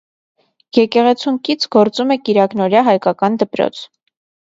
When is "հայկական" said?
2.91-3.43